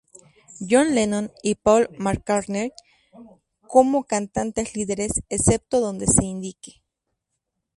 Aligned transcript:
John 0.67 0.95
Lennon 0.95 1.29
y 1.43 1.53
Paul 1.53 1.87
McCartney 1.99 2.71
como 3.67 4.03
cantantes 4.05 4.73
líderes, 4.75 5.21
excepto 5.29 5.79
donde 5.79 6.07
se 6.07 6.25
indique. 6.25 6.81